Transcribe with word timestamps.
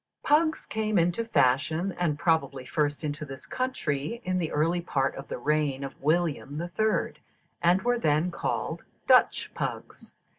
_Pugs 0.27 0.65
came 0.65 0.97
into 0.97 1.23
fashion, 1.23 1.91
and 1.91 2.17
probably 2.17 2.65
first 2.65 3.03
into 3.03 3.23
this 3.23 3.45
country, 3.45 4.19
in 4.25 4.39
the 4.39 4.51
early 4.51 4.81
part 4.81 5.13
of 5.13 5.27
the 5.27 5.37
reign 5.37 5.83
of 5.83 5.93
William 6.01 6.57
the 6.57 6.69
Third, 6.69 7.19
and 7.61 7.83
were 7.83 7.99
then 7.99 8.31
called 8.31 8.83
Dutch 9.05 9.51
pugs. 9.53 10.15